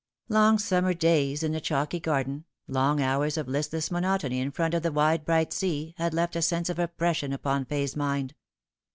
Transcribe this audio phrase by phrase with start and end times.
[0.29, 4.81] Long summer days in the chalky garden, long hours of listless monotony in front of
[4.81, 8.33] the wide bright sea, had left a sense of oppression upon Fay's mind.